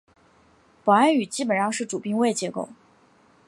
[0.83, 2.69] 保安语基本上是主宾谓结构。